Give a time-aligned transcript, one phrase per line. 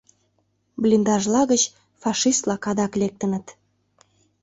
[0.81, 1.61] Блиндажла гыч
[2.01, 3.45] фашист-влак адак лектыныт.